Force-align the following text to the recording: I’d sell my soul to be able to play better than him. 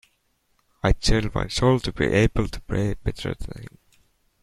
I’d 0.81 1.03
sell 1.03 1.29
my 1.35 1.47
soul 1.47 1.79
to 1.81 1.93
be 1.93 2.05
able 2.05 2.47
to 2.47 2.59
play 2.61 2.95
better 2.95 3.35
than 3.35 3.61
him. 3.65 3.77